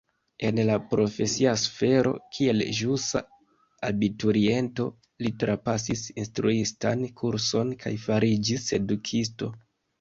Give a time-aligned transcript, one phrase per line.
[0.47, 3.21] En la profesia sfero kiel ĵusa
[3.91, 4.89] abituriento
[5.27, 9.55] li trapasis instruistan kurson kaj fariĝis edukisto.